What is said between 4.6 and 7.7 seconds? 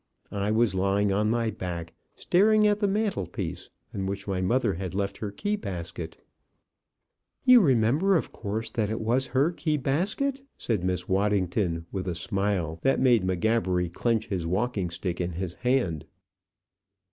had left her key basket." "You